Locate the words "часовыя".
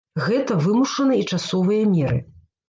1.37-1.83